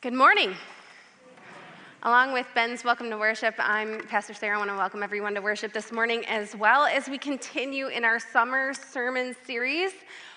Good 0.00 0.14
morning. 0.14 0.54
Along 2.04 2.32
with 2.32 2.46
Ben's 2.54 2.84
welcome 2.84 3.10
to 3.10 3.18
worship, 3.18 3.56
I'm 3.58 3.98
Pastor 4.06 4.32
Sarah. 4.32 4.54
I 4.54 4.58
want 4.58 4.70
to 4.70 4.76
welcome 4.76 5.02
everyone 5.02 5.34
to 5.34 5.42
worship 5.42 5.72
this 5.72 5.90
morning 5.90 6.24
as 6.26 6.54
well 6.54 6.84
as 6.84 7.08
we 7.08 7.18
continue 7.18 7.88
in 7.88 8.04
our 8.04 8.20
summer 8.20 8.72
sermon 8.74 9.34
series, 9.44 9.90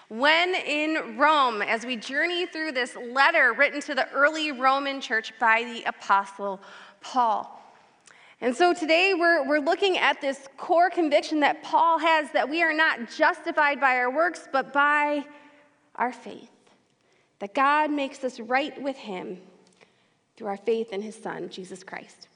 When 0.07 0.55
in 0.55 1.15
Rome, 1.15 1.61
as 1.61 1.85
we 1.85 1.95
journey 1.95 2.47
through 2.47 2.71
this 2.71 2.97
letter 3.11 3.53
written 3.53 3.79
to 3.81 3.93
the 3.93 4.09
early 4.09 4.51
Roman 4.51 4.99
church 4.99 5.31
by 5.39 5.63
the 5.63 5.83
Apostle 5.87 6.59
Paul. 6.99 7.63
And 8.41 8.55
so 8.55 8.73
today 8.73 9.13
we're, 9.13 9.47
we're 9.47 9.59
looking 9.59 9.99
at 9.99 10.19
this 10.21 10.47
core 10.57 10.89
conviction 10.89 11.39
that 11.41 11.61
Paul 11.61 11.99
has 11.99 12.31
that 12.31 12.49
we 12.49 12.63
are 12.63 12.73
not 12.73 13.11
justified 13.15 13.79
by 13.79 13.97
our 13.97 14.09
works, 14.09 14.49
but 14.51 14.73
by 14.73 15.23
our 15.97 16.11
faith. 16.11 16.49
That 17.37 17.53
God 17.53 17.91
makes 17.91 18.23
us 18.23 18.39
right 18.39 18.81
with 18.81 18.95
Him 18.95 19.37
through 20.35 20.47
our 20.47 20.57
faith 20.57 20.93
in 20.93 21.01
his 21.01 21.15
son, 21.15 21.49
Jesus 21.49 21.83
Christ. 21.83 22.27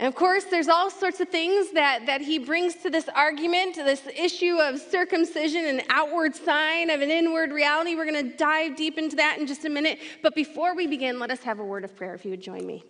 And 0.00 0.08
of 0.08 0.14
course, 0.14 0.44
there's 0.44 0.68
all 0.68 0.90
sorts 0.90 1.20
of 1.20 1.28
things 1.28 1.72
that, 1.72 2.06
that 2.06 2.22
he 2.22 2.38
brings 2.38 2.74
to 2.76 2.90
this 2.90 3.06
argument, 3.14 3.74
this 3.74 4.06
issue 4.16 4.56
of 4.56 4.80
circumcision, 4.80 5.66
an 5.66 5.82
outward 5.90 6.34
sign 6.34 6.88
of 6.88 7.02
an 7.02 7.10
inward 7.10 7.52
reality. 7.52 7.94
We're 7.94 8.10
going 8.10 8.30
to 8.30 8.36
dive 8.36 8.76
deep 8.76 8.96
into 8.96 9.16
that 9.16 9.38
in 9.38 9.46
just 9.46 9.66
a 9.66 9.68
minute. 9.68 9.98
But 10.22 10.34
before 10.34 10.74
we 10.74 10.86
begin, 10.86 11.18
let 11.18 11.30
us 11.30 11.40
have 11.40 11.58
a 11.58 11.64
word 11.64 11.84
of 11.84 11.94
prayer, 11.94 12.14
if 12.14 12.24
you 12.24 12.30
would 12.30 12.40
join 12.40 12.66
me. 12.66 12.82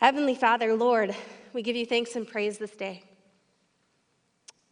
Heavenly 0.00 0.36
Father, 0.36 0.76
Lord, 0.76 1.16
we 1.52 1.62
give 1.62 1.74
you 1.74 1.86
thanks 1.86 2.14
and 2.14 2.24
praise 2.24 2.58
this 2.58 2.76
day 2.76 3.02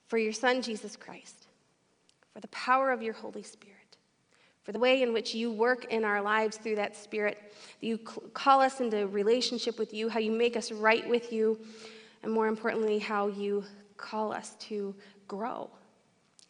for 0.06 0.18
your 0.18 0.32
Son, 0.32 0.62
Jesus 0.62 0.94
Christ, 0.94 1.48
for 2.32 2.38
the 2.38 2.48
power 2.48 2.92
of 2.92 3.02
your 3.02 3.14
Holy 3.14 3.42
Spirit 3.42 3.75
for 4.66 4.72
the 4.72 4.80
way 4.80 5.00
in 5.00 5.12
which 5.12 5.32
you 5.32 5.52
work 5.52 5.84
in 5.92 6.04
our 6.04 6.20
lives 6.20 6.56
through 6.56 6.74
that 6.74 6.96
Spirit, 6.96 7.54
that 7.80 7.86
you 7.86 7.98
call 7.98 8.60
us 8.60 8.80
into 8.80 9.06
relationship 9.06 9.78
with 9.78 9.94
you, 9.94 10.08
how 10.08 10.18
you 10.18 10.32
make 10.32 10.56
us 10.56 10.72
right 10.72 11.08
with 11.08 11.32
you, 11.32 11.56
and 12.24 12.32
more 12.32 12.48
importantly, 12.48 12.98
how 12.98 13.28
you 13.28 13.62
call 13.96 14.32
us 14.32 14.56
to 14.58 14.92
grow 15.28 15.70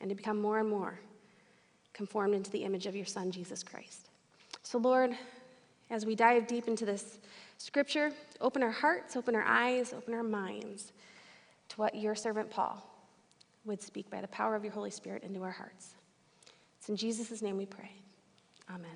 and 0.01 0.09
to 0.09 0.17
become 0.17 0.41
more 0.41 0.61
and 0.61 0.69
more 0.71 0.99
conformed 1.93 2.33
into 2.33 2.51
the 2.51 2.65
image 2.65 2.87
of 2.87 2.97
your 2.97 3.05
Son, 3.05 3.31
Jesus 3.31 3.63
Christ. 3.63 4.09
So, 4.63 4.79
Lord, 4.79 5.15
as 5.91 6.07
we 6.07 6.15
dive 6.15 6.47
deep 6.47 6.69
into 6.69 6.87
this 6.87 7.19
scripture, 7.59 8.13
open 8.41 8.63
our 8.63 8.71
hearts, 8.71 9.15
open 9.15 9.35
our 9.35 9.45
eyes, 9.45 9.93
open 9.93 10.15
our 10.15 10.23
minds 10.23 10.95
to 11.69 11.77
what 11.77 11.95
your 11.95 12.15
servant 12.15 12.49
Paul 12.49 12.83
would 13.67 13.83
speak 13.83 14.09
by 14.09 14.23
the 14.23 14.29
power 14.29 14.57
of 14.57 14.65
your 14.65 14.73
Holy 14.73 14.91
Spirit 14.91 15.23
into 15.23 15.43
our 15.43 15.51
hearts. 15.51 15.97
It's 16.79 16.89
in 16.89 16.97
Jesus' 16.97 17.43
name 17.43 17.59
we 17.59 17.67
pray. 17.67 17.91
Amen. 18.69 18.91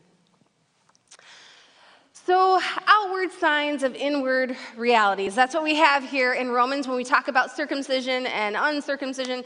So, 2.13 2.61
outward 2.87 3.33
signs 3.33 3.83
of 3.83 3.95
inward 3.95 4.57
realities. 4.77 5.35
That's 5.35 5.55
what 5.55 5.65
we 5.65 5.77
have 5.77 6.05
here 6.05 6.35
in 6.35 6.51
Romans 6.51 6.87
when 6.87 6.97
we 6.97 7.05
talk 7.05 7.29
about 7.29 7.55
circumcision 7.55 8.27
and 8.27 8.57
uncircumcision. 8.59 9.43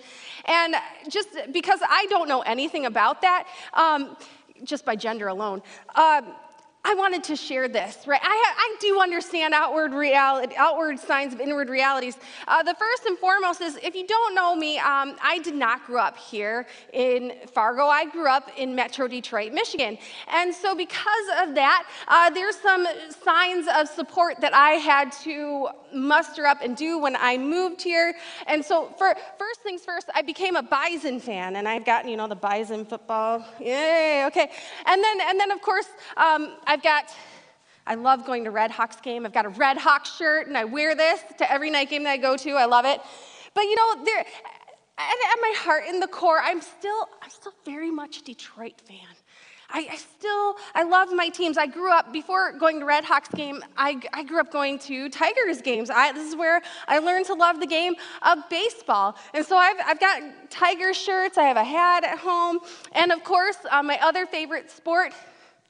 And 0.46 0.74
just 1.08 1.28
because 1.52 1.80
I 1.88 2.06
don't 2.10 2.28
know 2.28 2.40
anything 2.42 2.86
about 2.86 3.22
that, 3.22 3.46
um, 3.74 4.16
just 4.64 4.84
by 4.84 4.96
gender 4.96 5.28
alone, 5.28 5.62
um, 5.94 6.34
I 6.86 6.92
wanted 6.92 7.24
to 7.24 7.36
share 7.36 7.66
this, 7.66 8.06
right? 8.06 8.20
I, 8.22 8.54
I 8.58 8.76
do 8.78 9.00
understand 9.00 9.54
outward 9.54 9.94
reality, 9.94 10.54
outward 10.58 10.98
signs 10.98 11.32
of 11.32 11.40
inward 11.40 11.70
realities. 11.70 12.18
Uh, 12.46 12.62
the 12.62 12.74
first 12.74 13.06
and 13.06 13.16
foremost 13.16 13.62
is, 13.62 13.78
if 13.82 13.94
you 13.94 14.06
don't 14.06 14.34
know 14.34 14.54
me, 14.54 14.76
um, 14.78 15.16
I 15.22 15.40
did 15.42 15.54
not 15.54 15.86
grow 15.86 16.02
up 16.02 16.18
here 16.18 16.66
in 16.92 17.32
Fargo. 17.54 17.86
I 17.86 18.04
grew 18.04 18.28
up 18.28 18.50
in 18.58 18.74
Metro 18.74 19.08
Detroit, 19.08 19.54
Michigan, 19.54 19.96
and 20.28 20.54
so 20.54 20.74
because 20.74 21.26
of 21.40 21.54
that, 21.54 21.88
uh, 22.06 22.28
there's 22.28 22.56
some 22.56 22.86
signs 23.24 23.66
of 23.74 23.88
support 23.88 24.42
that 24.42 24.52
I 24.52 24.72
had 24.72 25.10
to 25.22 25.68
muster 25.94 26.46
up 26.46 26.60
and 26.60 26.76
do 26.76 26.98
when 26.98 27.16
I 27.16 27.38
moved 27.38 27.80
here. 27.80 28.14
And 28.46 28.62
so, 28.62 28.92
for 28.98 29.14
first 29.38 29.60
things 29.62 29.82
first, 29.86 30.10
I 30.14 30.20
became 30.20 30.54
a 30.54 30.62
Bison 30.62 31.18
fan, 31.18 31.56
and 31.56 31.66
I've 31.66 31.86
gotten, 31.86 32.10
you 32.10 32.18
know, 32.18 32.28
the 32.28 32.36
Bison 32.36 32.84
football. 32.84 33.42
Yay! 33.58 34.24
Okay, 34.26 34.50
and 34.84 35.02
then 35.02 35.20
and 35.22 35.40
then 35.40 35.50
of 35.50 35.62
course. 35.62 35.86
Um, 36.18 36.56
I've 36.74 36.82
got, 36.82 37.04
I 37.86 37.94
love 37.94 38.26
going 38.26 38.42
to 38.42 38.50
Red 38.50 38.72
Hawks 38.72 38.96
game. 38.96 39.24
I've 39.24 39.32
got 39.32 39.46
a 39.46 39.50
Red 39.50 39.78
Hawks 39.78 40.16
shirt, 40.16 40.48
and 40.48 40.58
I 40.58 40.64
wear 40.64 40.96
this 40.96 41.20
to 41.38 41.48
every 41.48 41.70
night 41.70 41.88
game 41.88 42.02
that 42.02 42.10
I 42.10 42.16
go 42.16 42.36
to. 42.36 42.50
I 42.50 42.64
love 42.64 42.84
it. 42.84 43.00
But 43.54 43.62
you 43.62 43.76
know, 43.76 44.04
there, 44.04 44.18
at 44.98 45.38
my 45.40 45.54
heart, 45.56 45.84
in 45.88 46.00
the 46.00 46.08
core, 46.08 46.40
I'm 46.42 46.60
still, 46.60 47.08
I'm 47.22 47.30
still 47.30 47.52
very 47.64 47.92
much 47.92 48.18
a 48.18 48.24
Detroit 48.24 48.80
fan. 48.88 49.06
I, 49.70 49.86
I, 49.88 49.94
still, 49.94 50.56
I 50.74 50.82
love 50.82 51.12
my 51.12 51.28
teams. 51.28 51.58
I 51.58 51.68
grew 51.68 51.92
up, 51.92 52.12
before 52.12 52.58
going 52.58 52.80
to 52.80 52.86
Red 52.86 53.04
Hawks 53.04 53.28
game, 53.28 53.62
I, 53.76 54.00
I 54.12 54.24
grew 54.24 54.40
up 54.40 54.50
going 54.50 54.80
to 54.80 55.08
Tigers 55.08 55.62
games. 55.62 55.90
I, 55.90 56.10
this 56.10 56.28
is 56.28 56.34
where 56.34 56.60
I 56.88 56.98
learned 56.98 57.26
to 57.26 57.34
love 57.34 57.60
the 57.60 57.68
game 57.68 57.94
of 58.22 58.38
baseball. 58.50 59.16
And 59.32 59.46
so 59.46 59.56
I've, 59.56 59.76
I've 59.86 60.00
got 60.00 60.50
Tiger 60.50 60.92
shirts, 60.92 61.38
I 61.38 61.44
have 61.44 61.56
a 61.56 61.62
hat 61.62 62.02
at 62.02 62.18
home, 62.18 62.58
and 62.90 63.12
of 63.12 63.22
course, 63.22 63.58
uh, 63.70 63.80
my 63.80 63.96
other 64.02 64.26
favorite 64.26 64.72
sport 64.72 65.12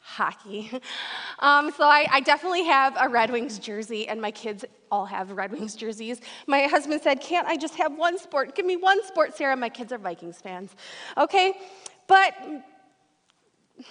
hockey. 0.05 0.71
Um, 1.41 1.73
so 1.77 1.85
I, 1.85 2.07
I, 2.11 2.21
definitely 2.21 2.65
have 2.65 2.97
a 2.99 3.09
Red 3.09 3.31
Wings 3.31 3.59
jersey, 3.59 4.07
and 4.07 4.21
my 4.23 4.31
kids 4.31 4.65
all 4.91 5.05
have 5.05 5.33
Red 5.33 5.51
Wings 5.51 5.75
jerseys. 5.75 6.21
My 6.47 6.63
husband 6.63 7.03
said, 7.03 7.21
Can't 7.21 7.47
I 7.49 7.57
just 7.57 7.75
have 7.75 7.93
one 7.99 8.19
sport? 8.19 8.55
Give 8.55 8.65
me 8.65 8.77
one 8.77 9.05
sport, 9.05 9.37
Sarah. 9.37 9.57
My 9.57 9.69
kids 9.69 9.93
are 9.93 9.99
Vikings 9.99 10.41
fans. 10.41 10.71
Okay? 11.19 11.55
But 12.07 12.35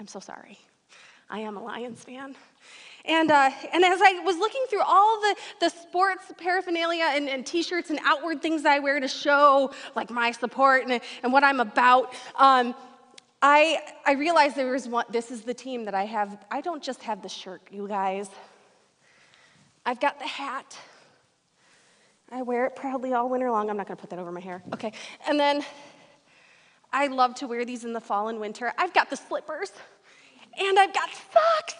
I'm 0.00 0.06
so 0.06 0.20
sorry. 0.20 0.58
I 1.28 1.40
am 1.40 1.58
a 1.58 1.62
Lions 1.62 2.02
fan. 2.02 2.34
And, 3.04 3.30
uh, 3.30 3.50
and 3.72 3.84
as 3.84 4.00
I 4.02 4.20
was 4.24 4.38
looking 4.38 4.64
through 4.70 4.82
all 4.82 5.20
the, 5.20 5.36
the 5.60 5.68
sports 5.68 6.32
paraphernalia 6.38 7.04
and, 7.10 7.28
and 7.28 7.44
t-shirts 7.44 7.90
and 7.90 8.00
outward 8.04 8.40
things 8.40 8.64
I 8.64 8.78
wear 8.78 8.98
to 8.98 9.08
show 9.08 9.72
like 9.94 10.10
my 10.10 10.32
support 10.32 10.84
and, 10.84 11.00
and 11.22 11.32
what 11.32 11.44
I'm 11.44 11.60
about, 11.60 12.14
um, 12.36 12.74
I, 13.46 13.78
I 14.06 14.12
realized 14.12 14.56
there 14.56 14.72
was 14.72 14.88
one, 14.88 15.04
this 15.10 15.30
is 15.30 15.42
the 15.42 15.52
team 15.52 15.84
that 15.84 15.94
I 15.94 16.04
have. 16.04 16.38
I 16.50 16.62
don't 16.62 16.82
just 16.82 17.02
have 17.02 17.20
the 17.20 17.28
shirt, 17.28 17.60
you 17.70 17.86
guys. 17.86 18.30
I've 19.84 20.00
got 20.00 20.18
the 20.18 20.26
hat. 20.26 20.78
I 22.32 22.40
wear 22.40 22.64
it 22.64 22.74
proudly 22.74 23.12
all 23.12 23.28
winter 23.28 23.50
long. 23.50 23.68
I'm 23.68 23.76
not 23.76 23.86
going 23.86 23.98
to 23.98 24.00
put 24.00 24.08
that 24.08 24.18
over 24.18 24.32
my 24.32 24.40
hair. 24.40 24.62
Okay. 24.72 24.94
And 25.28 25.38
then 25.38 25.62
I 26.90 27.08
love 27.08 27.34
to 27.34 27.46
wear 27.46 27.66
these 27.66 27.84
in 27.84 27.92
the 27.92 28.00
fall 28.00 28.28
and 28.28 28.40
winter. 28.40 28.72
I've 28.78 28.94
got 28.94 29.10
the 29.10 29.16
slippers 29.16 29.72
and 30.58 30.78
I've 30.78 30.94
got 30.94 31.10
socks. 31.10 31.74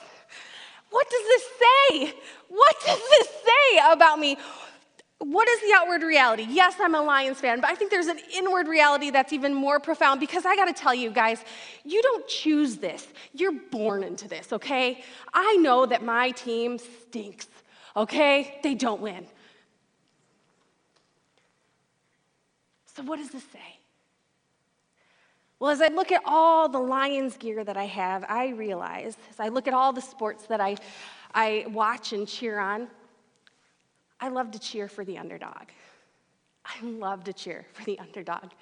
What 0.90 1.08
does 1.08 1.22
this 1.22 1.44
say? 1.58 2.14
What 2.50 2.76
does 2.84 3.00
this 3.08 3.28
say 3.42 3.80
about 3.90 4.18
me? 4.18 4.36
What 5.24 5.48
is 5.48 5.60
the 5.62 5.72
outward 5.74 6.02
reality? 6.02 6.46
Yes, 6.48 6.74
I'm 6.80 6.94
a 6.94 7.02
Lions 7.02 7.40
fan, 7.40 7.60
but 7.60 7.70
I 7.70 7.74
think 7.74 7.90
there's 7.90 8.08
an 8.08 8.18
inward 8.34 8.68
reality 8.68 9.10
that's 9.10 9.32
even 9.32 9.54
more 9.54 9.80
profound 9.80 10.20
because 10.20 10.44
I 10.44 10.54
gotta 10.54 10.72
tell 10.72 10.94
you 10.94 11.10
guys, 11.10 11.42
you 11.84 12.02
don't 12.02 12.26
choose 12.28 12.76
this. 12.76 13.06
You're 13.32 13.52
born 13.52 14.02
into 14.02 14.28
this, 14.28 14.52
okay? 14.52 15.02
I 15.32 15.56
know 15.56 15.86
that 15.86 16.04
my 16.04 16.30
team 16.30 16.78
stinks, 16.78 17.48
okay? 17.96 18.58
They 18.62 18.74
don't 18.74 19.00
win. 19.00 19.26
So, 22.94 23.02
what 23.02 23.18
does 23.18 23.30
this 23.30 23.44
say? 23.52 23.78
Well, 25.58 25.70
as 25.70 25.80
I 25.80 25.88
look 25.88 26.12
at 26.12 26.20
all 26.26 26.68
the 26.68 26.78
Lions 26.78 27.36
gear 27.36 27.64
that 27.64 27.76
I 27.76 27.84
have, 27.84 28.24
I 28.28 28.48
realize, 28.48 29.16
as 29.30 29.40
I 29.40 29.48
look 29.48 29.66
at 29.66 29.74
all 29.74 29.92
the 29.92 30.02
sports 30.02 30.46
that 30.46 30.60
I, 30.60 30.76
I 31.34 31.64
watch 31.68 32.12
and 32.12 32.28
cheer 32.28 32.58
on, 32.58 32.88
I 34.24 34.28
love 34.28 34.50
to 34.52 34.58
cheer 34.58 34.88
for 34.88 35.04
the 35.04 35.18
underdog. 35.18 35.68
I 36.64 36.82
love 36.82 37.24
to 37.24 37.34
cheer 37.34 37.66
for 37.74 37.84
the 37.84 37.98
underdog. 37.98 38.52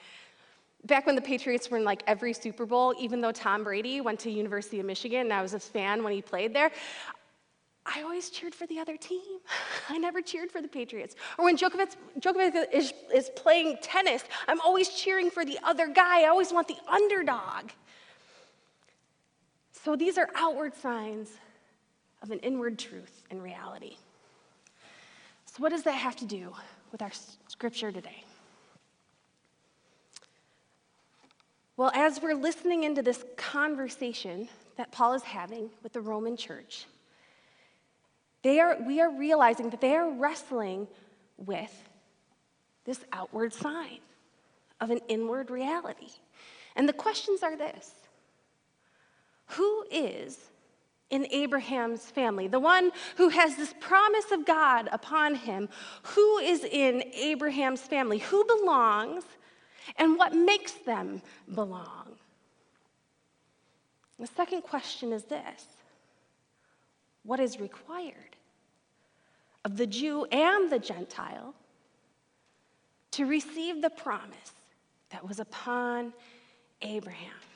Back 0.87 1.07
when 1.07 1.15
the 1.15 1.23
Patriots 1.23 1.71
were 1.71 1.77
in 1.77 1.85
like 1.85 2.03
every 2.09 2.33
Super 2.33 2.67
Bowl, 2.67 2.93
even 2.99 3.21
though 3.21 3.31
Tom 3.31 3.63
Brady 3.63 4.01
went 4.01 4.19
to 4.21 4.31
University 4.31 4.81
of 4.81 4.87
Michigan 4.87 5.21
and 5.21 5.33
I 5.33 5.41
was 5.41 5.55
a 5.55 5.61
fan 5.61 6.03
when 6.03 6.13
he 6.13 6.21
played 6.21 6.53
there, 6.53 6.73
I 7.87 8.03
always 8.03 8.29
cheered 8.29 8.57
for 8.57 8.67
the 8.67 8.81
other 8.81 8.97
team. 8.97 9.39
I 9.89 9.99
never 9.99 10.21
cheered 10.21 10.51
for 10.51 10.61
the 10.61 10.67
Patriots. 10.67 11.15
Or 11.39 11.45
when 11.45 11.57
Djokovic, 11.57 11.95
Djokovic 12.19 12.65
is, 12.73 12.93
is 13.15 13.31
playing 13.37 13.77
tennis, 13.83 14.25
I'm 14.49 14.61
always 14.63 14.89
cheering 14.89 15.31
for 15.31 15.45
the 15.45 15.61
other 15.63 15.87
guy. 15.87 16.23
I 16.23 16.27
always 16.27 16.53
want 16.53 16.67
the 16.67 16.79
underdog. 16.89 17.71
So 19.71 19.95
these 19.95 20.19
are 20.19 20.29
outward 20.35 20.75
signs 20.75 21.31
of 22.21 22.33
an 22.33 22.41
inward 22.41 22.81
truth 22.81 23.23
and 23.31 23.41
reality. 23.41 23.99
So, 25.55 25.63
what 25.63 25.69
does 25.69 25.83
that 25.83 25.93
have 25.93 26.17
to 26.17 26.25
do 26.25 26.55
with 26.93 27.03
our 27.03 27.11
scripture 27.47 27.93
today? 27.93 28.25
Well, 31.77 31.91
as 31.95 32.23
we're 32.23 32.35
listening 32.35 32.85
into 32.85 33.03
this 33.03 33.23
conversation 33.37 34.49
that 34.77 34.93
Paul 34.93 35.13
is 35.13 35.23
having 35.23 35.69
with 35.83 35.93
the 35.93 36.01
Roman 36.01 36.39
church, 36.39 36.87
they 38.41 38.61
are, 38.61 38.79
we 38.81 39.03
are 39.03 39.11
realizing 39.11 39.69
that 39.69 39.83
they 39.83 39.95
are 39.95 40.11
wrestling 40.11 40.89
with 41.37 41.87
this 42.87 43.01
outward 43.13 43.53
sign 43.53 43.99
of 44.81 44.91
an 44.91 45.01
inward 45.09 45.51
reality. 45.51 46.09
And 46.77 46.89
the 46.89 46.95
questions 46.95 47.43
are 47.43 47.59
this 47.59 47.91
Who 49.49 49.85
is 49.91 50.39
in 51.13 51.27
Abraham's 51.31 52.07
family? 52.07 52.49
The 52.49 52.59
one 52.59 52.91
who 53.17 53.29
has 53.29 53.55
this 53.55 53.73
promise 53.79 54.33
of 54.33 54.45
God 54.45 54.89
upon 54.91 55.37
him. 55.37 55.69
Who 56.03 56.39
is 56.39 56.65
in 56.65 57.05
Abraham's 57.15 57.83
family? 57.83 58.19
Who 58.19 58.45
belongs 58.45 59.23
and 59.97 60.17
what 60.17 60.35
makes 60.35 60.73
them 60.73 61.23
belong? 61.55 62.17
The 64.19 64.27
second 64.27 64.63
question 64.63 65.13
is 65.13 65.25
this 65.25 65.67
What 67.25 67.41
is 67.41 67.61
required 67.61 68.37
of 69.65 69.77
the 69.77 69.87
Jew 69.87 70.25
and 70.27 70.71
the 70.71 70.79
Gentile 70.79 71.55
to 73.13 73.27
receive 73.27 73.83
the 73.83 73.91
promise 73.91 74.53
that 75.11 75.27
was 75.27 75.39
upon 75.39 76.13
Abraham? 76.81 77.52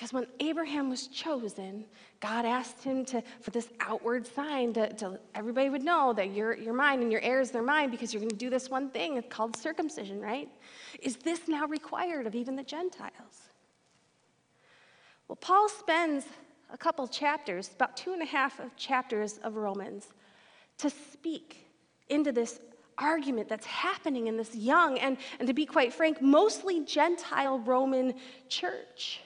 Because 0.00 0.14
when 0.14 0.26
Abraham 0.40 0.88
was 0.88 1.08
chosen, 1.08 1.84
God 2.20 2.46
asked 2.46 2.82
him 2.82 3.04
to, 3.04 3.22
for 3.42 3.50
this 3.50 3.68
outward 3.80 4.26
sign 4.26 4.72
to, 4.72 4.90
to 4.94 5.20
everybody 5.34 5.68
would 5.68 5.82
know 5.82 6.14
that 6.14 6.32
you're, 6.32 6.56
you're 6.56 6.72
mine 6.72 7.02
and 7.02 7.12
your 7.12 7.20
heirs, 7.20 7.50
they're 7.50 7.60
mine 7.60 7.90
because 7.90 8.14
you're 8.14 8.22
going 8.22 8.30
to 8.30 8.36
do 8.36 8.48
this 8.48 8.70
one 8.70 8.88
thing. 8.88 9.18
It's 9.18 9.28
called 9.28 9.54
circumcision, 9.54 10.18
right? 10.18 10.48
Is 11.02 11.16
this 11.16 11.48
now 11.48 11.66
required 11.66 12.26
of 12.26 12.34
even 12.34 12.56
the 12.56 12.62
Gentiles? 12.62 13.50
Well, 15.28 15.36
Paul 15.36 15.68
spends 15.68 16.24
a 16.72 16.78
couple 16.78 17.06
chapters, 17.06 17.70
about 17.76 17.94
two 17.94 18.14
and 18.14 18.22
a 18.22 18.26
half 18.26 18.58
of 18.58 18.74
chapters 18.76 19.36
of 19.44 19.56
Romans, 19.56 20.08
to 20.78 20.88
speak 20.88 21.66
into 22.08 22.32
this 22.32 22.58
argument 22.96 23.50
that's 23.50 23.66
happening 23.66 24.28
in 24.28 24.38
this 24.38 24.54
young 24.54 24.98
and, 24.98 25.18
and 25.38 25.46
to 25.46 25.52
be 25.52 25.66
quite 25.66 25.92
frank, 25.92 26.22
mostly 26.22 26.86
Gentile 26.86 27.58
Roman 27.58 28.14
church. 28.48 29.20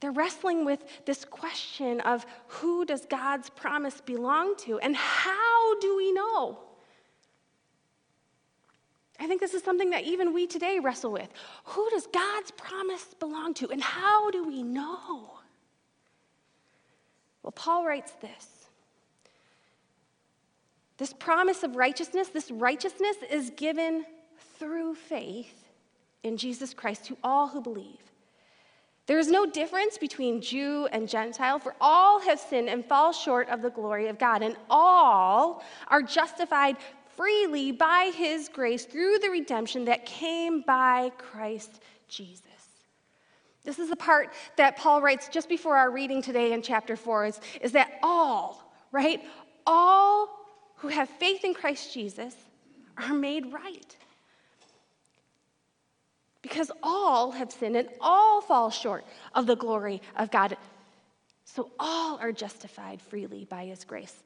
They're 0.00 0.12
wrestling 0.12 0.64
with 0.64 0.82
this 1.04 1.24
question 1.24 2.00
of 2.00 2.24
who 2.48 2.86
does 2.86 3.04
God's 3.04 3.50
promise 3.50 4.00
belong 4.00 4.56
to 4.58 4.78
and 4.78 4.96
how 4.96 5.78
do 5.78 5.96
we 5.96 6.12
know? 6.12 6.58
I 9.18 9.26
think 9.26 9.40
this 9.42 9.52
is 9.52 9.62
something 9.62 9.90
that 9.90 10.04
even 10.04 10.32
we 10.32 10.46
today 10.46 10.78
wrestle 10.78 11.12
with. 11.12 11.28
Who 11.64 11.90
does 11.90 12.06
God's 12.06 12.50
promise 12.52 13.14
belong 13.18 13.52
to 13.54 13.70
and 13.70 13.82
how 13.82 14.30
do 14.30 14.42
we 14.44 14.62
know? 14.62 15.32
Well, 17.42 17.52
Paul 17.52 17.84
writes 17.84 18.12
this. 18.22 18.46
This 20.96 21.12
promise 21.12 21.62
of 21.62 21.76
righteousness, 21.76 22.28
this 22.28 22.50
righteousness 22.50 23.16
is 23.30 23.50
given 23.50 24.06
through 24.58 24.94
faith 24.94 25.68
in 26.22 26.38
Jesus 26.38 26.72
Christ 26.72 27.04
to 27.06 27.16
all 27.22 27.48
who 27.48 27.60
believe. 27.60 28.09
There 29.10 29.18
is 29.18 29.28
no 29.28 29.44
difference 29.44 29.98
between 29.98 30.40
Jew 30.40 30.86
and 30.92 31.08
Gentile, 31.08 31.58
for 31.58 31.74
all 31.80 32.20
have 32.20 32.38
sinned 32.38 32.68
and 32.68 32.84
fall 32.84 33.12
short 33.12 33.48
of 33.48 33.60
the 33.60 33.68
glory 33.68 34.06
of 34.06 34.20
God, 34.20 34.40
and 34.40 34.54
all 34.70 35.64
are 35.88 36.00
justified 36.00 36.76
freely 37.16 37.72
by 37.72 38.12
his 38.14 38.48
grace 38.48 38.84
through 38.84 39.18
the 39.18 39.28
redemption 39.28 39.86
that 39.86 40.06
came 40.06 40.60
by 40.60 41.10
Christ 41.18 41.82
Jesus. 42.06 42.44
This 43.64 43.80
is 43.80 43.90
the 43.90 43.96
part 43.96 44.32
that 44.54 44.76
Paul 44.76 45.02
writes 45.02 45.28
just 45.28 45.48
before 45.48 45.76
our 45.76 45.90
reading 45.90 46.22
today 46.22 46.52
in 46.52 46.62
chapter 46.62 46.94
4 46.94 47.26
is, 47.26 47.40
is 47.60 47.72
that 47.72 47.98
all, 48.04 48.72
right? 48.92 49.20
All 49.66 50.28
who 50.76 50.86
have 50.86 51.08
faith 51.08 51.42
in 51.42 51.52
Christ 51.52 51.92
Jesus 51.92 52.36
are 52.96 53.12
made 53.12 53.52
right. 53.52 53.96
Because 56.42 56.70
all 56.82 57.32
have 57.32 57.52
sinned 57.52 57.76
and 57.76 57.88
all 58.00 58.40
fall 58.40 58.70
short 58.70 59.04
of 59.34 59.46
the 59.46 59.56
glory 59.56 60.00
of 60.16 60.30
God. 60.30 60.56
So 61.44 61.70
all 61.78 62.18
are 62.18 62.32
justified 62.32 63.02
freely 63.02 63.44
by 63.44 63.66
his 63.66 63.84
grace. 63.84 64.22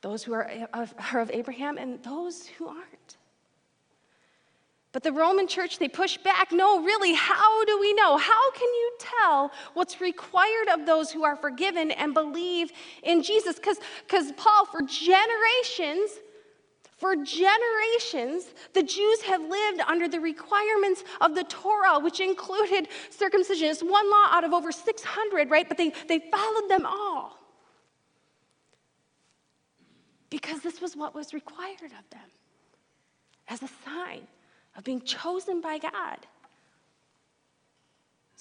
Those 0.00 0.24
who 0.24 0.32
are 0.32 0.50
of, 0.72 0.94
are 1.12 1.20
of 1.20 1.30
Abraham 1.30 1.78
and 1.78 2.02
those 2.02 2.46
who 2.46 2.68
aren't. 2.68 3.16
But 4.92 5.04
the 5.04 5.12
Roman 5.12 5.46
church, 5.46 5.78
they 5.78 5.88
push 5.88 6.16
back. 6.16 6.50
No, 6.50 6.82
really, 6.82 7.14
how 7.14 7.64
do 7.64 7.78
we 7.78 7.92
know? 7.94 8.16
How 8.16 8.50
can 8.50 8.68
you 8.68 8.92
tell 8.98 9.52
what's 9.74 10.00
required 10.00 10.68
of 10.72 10.84
those 10.84 11.12
who 11.12 11.22
are 11.22 11.36
forgiven 11.36 11.92
and 11.92 12.12
believe 12.12 12.72
in 13.04 13.22
Jesus? 13.22 13.56
Because 13.56 14.32
Paul, 14.36 14.64
for 14.66 14.82
generations, 14.82 16.10
for 17.00 17.16
generations, 17.16 18.44
the 18.74 18.82
Jews 18.82 19.22
have 19.22 19.40
lived 19.40 19.80
under 19.80 20.06
the 20.06 20.20
requirements 20.20 21.02
of 21.22 21.34
the 21.34 21.44
Torah, 21.44 21.98
which 21.98 22.20
included 22.20 22.88
circumcision. 23.08 23.68
It's 23.68 23.82
one 23.82 24.10
law 24.10 24.26
out 24.30 24.44
of 24.44 24.52
over 24.52 24.70
600, 24.70 25.50
right? 25.50 25.66
But 25.66 25.78
they, 25.78 25.92
they 26.08 26.18
followed 26.30 26.68
them 26.68 26.84
all 26.84 27.38
because 30.28 30.60
this 30.60 30.82
was 30.82 30.94
what 30.94 31.14
was 31.14 31.32
required 31.32 31.92
of 31.98 32.10
them 32.10 32.28
as 33.48 33.62
a 33.62 33.68
sign 33.82 34.26
of 34.76 34.84
being 34.84 35.00
chosen 35.00 35.62
by 35.62 35.78
God. 35.78 36.18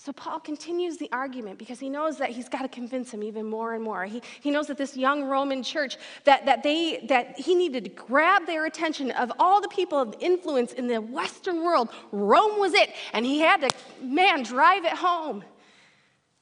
So 0.01 0.13
Paul 0.13 0.39
continues 0.39 0.95
the 0.95 1.11
argument 1.11 1.59
because 1.59 1.77
he 1.77 1.89
knows 1.89 2.19
that 2.19 2.29
he's 2.29 2.47
got 2.47 2.61
to 2.61 2.69
convince 2.69 3.13
him 3.13 3.21
even 3.21 3.45
more 3.45 3.73
and 3.73 3.83
more. 3.83 4.05
He, 4.05 4.21
he 4.39 4.49
knows 4.49 4.67
that 4.67 4.77
this 4.77 4.95
young 4.95 5.25
Roman 5.25 5.61
church, 5.61 5.97
that, 6.23 6.45
that, 6.45 6.63
they, 6.63 7.05
that 7.09 7.37
he 7.37 7.53
needed 7.53 7.83
to 7.83 7.89
grab 7.89 8.45
their 8.45 8.65
attention 8.65 9.11
of 9.11 9.29
all 9.39 9.59
the 9.59 9.67
people 9.67 9.99
of 9.99 10.15
influence 10.21 10.71
in 10.71 10.87
the 10.87 11.01
Western 11.01 11.65
world. 11.65 11.89
Rome 12.13 12.61
was 12.61 12.73
it, 12.75 12.93
and 13.11 13.25
he 13.25 13.41
had 13.41 13.59
to, 13.59 13.69
man, 14.01 14.43
drive 14.43 14.85
it 14.85 14.93
home. 14.93 15.43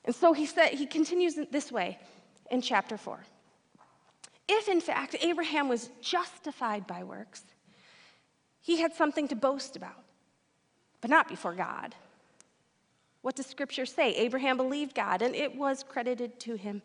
And 0.06 0.14
so 0.14 0.34
he 0.34 0.46
said, 0.46 0.70
he 0.70 0.86
continues 0.86 1.40
this 1.52 1.72
way 1.72 1.98
in 2.52 2.62
chapter 2.62 2.96
4. 2.96 3.26
If 4.48 4.70
in 4.70 4.82
fact 4.82 5.16
Abraham 5.20 5.68
was 5.68 5.90
justified 6.00 6.86
by 6.86 7.04
works, 7.04 7.42
he 8.62 8.82
had 8.82 8.94
something 8.94 9.28
to 9.30 9.36
boast 9.36 9.76
about, 9.76 10.04
but 11.02 11.10
not 11.10 11.28
before 11.28 11.56
God. 11.56 11.96
What 13.28 13.36
does 13.36 13.48
Scripture 13.48 13.86
say? 13.86 14.14
Abraham 14.14 14.56
believed 14.56 14.96
God, 14.96 15.22
and 15.22 15.36
it 15.36 15.54
was 15.54 15.84
credited 15.84 16.40
to 16.40 16.56
him 16.56 16.82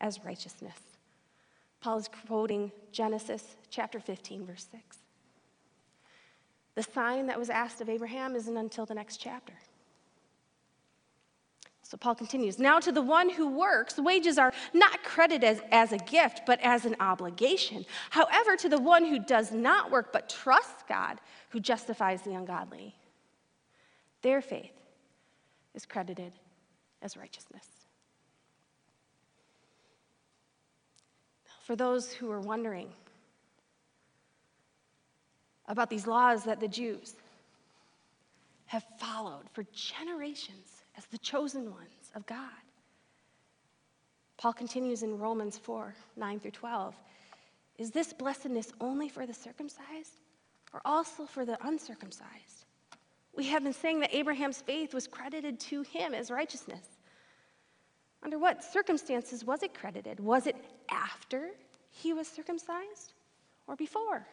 as 0.00 0.24
righteousness. 0.24 0.74
Paul 1.80 1.98
is 1.98 2.08
quoting 2.26 2.72
Genesis 2.90 3.54
chapter 3.70 4.00
15, 4.00 4.46
verse 4.46 4.66
6. 4.72 4.98
The 6.74 6.82
sign 6.82 7.28
that 7.28 7.38
was 7.38 7.50
asked 7.50 7.80
of 7.80 7.88
Abraham 7.88 8.34
isn't 8.34 8.56
until 8.56 8.84
the 8.84 8.96
next 8.96 9.18
chapter. 9.18 9.52
So 11.84 11.96
Paul 11.96 12.16
continues 12.16 12.58
Now 12.58 12.80
to 12.80 12.90
the 12.90 13.00
one 13.00 13.30
who 13.30 13.48
works, 13.48 13.96
wages 13.96 14.38
are 14.38 14.52
not 14.74 15.04
credited 15.04 15.44
as, 15.44 15.60
as 15.70 15.92
a 15.92 15.98
gift, 15.98 16.40
but 16.48 16.58
as 16.62 16.84
an 16.84 16.96
obligation. 16.98 17.86
However, 18.10 18.56
to 18.56 18.68
the 18.68 18.80
one 18.80 19.04
who 19.04 19.20
does 19.20 19.52
not 19.52 19.92
work, 19.92 20.12
but 20.12 20.28
trusts 20.28 20.82
God, 20.88 21.20
who 21.50 21.60
justifies 21.60 22.22
the 22.22 22.34
ungodly, 22.34 22.96
their 24.22 24.42
faith 24.42 24.75
is 25.76 25.86
credited 25.86 26.32
as 27.02 27.16
righteousness. 27.16 27.66
For 31.62 31.76
those 31.76 32.12
who 32.12 32.30
are 32.30 32.40
wondering 32.40 32.88
about 35.68 35.90
these 35.90 36.06
laws 36.06 36.44
that 36.44 36.60
the 36.60 36.68
Jews 36.68 37.14
have 38.66 38.84
followed 38.98 39.44
for 39.52 39.64
generations 39.72 40.84
as 40.96 41.04
the 41.06 41.18
chosen 41.18 41.70
ones 41.70 42.10
of 42.14 42.24
God, 42.26 42.50
Paul 44.38 44.52
continues 44.52 45.02
in 45.02 45.18
Romans 45.18 45.58
4 45.58 45.94
9 46.16 46.40
through 46.40 46.50
12. 46.52 46.94
Is 47.78 47.90
this 47.90 48.12
blessedness 48.12 48.72
only 48.80 49.08
for 49.08 49.26
the 49.26 49.34
circumcised 49.34 50.20
or 50.72 50.80
also 50.84 51.26
for 51.26 51.44
the 51.44 51.58
uncircumcised? 51.66 52.65
We 53.36 53.44
have 53.48 53.62
been 53.62 53.74
saying 53.74 54.00
that 54.00 54.14
Abraham's 54.14 54.62
faith 54.62 54.94
was 54.94 55.06
credited 55.06 55.60
to 55.60 55.82
him 55.82 56.14
as 56.14 56.30
righteousness. 56.30 56.84
Under 58.22 58.38
what 58.38 58.64
circumstances 58.64 59.44
was 59.44 59.62
it 59.62 59.74
credited? 59.74 60.20
Was 60.20 60.46
it 60.46 60.56
after 60.90 61.50
he 61.90 62.12
was 62.12 62.26
circumcised 62.26 63.12
or 63.66 63.76
before? 63.76 64.26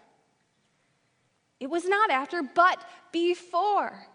It 1.59 1.69
was 1.69 1.85
not 1.85 2.09
after, 2.09 2.41
but 2.41 2.83
before. 3.11 4.07